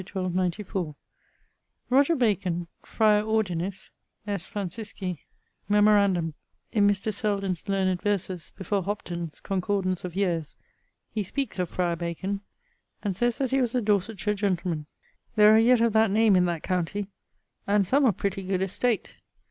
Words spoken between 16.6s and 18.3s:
countie, and some of